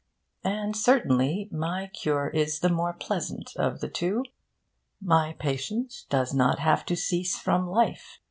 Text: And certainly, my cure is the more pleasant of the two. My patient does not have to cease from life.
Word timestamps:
And 0.43 0.75
certainly, 0.75 1.47
my 1.51 1.85
cure 1.85 2.27
is 2.29 2.61
the 2.61 2.71
more 2.71 2.91
pleasant 2.91 3.55
of 3.55 3.81
the 3.81 3.87
two. 3.87 4.23
My 4.99 5.33
patient 5.37 6.05
does 6.09 6.33
not 6.33 6.57
have 6.57 6.83
to 6.85 6.95
cease 6.95 7.37
from 7.37 7.67
life. 7.67 8.17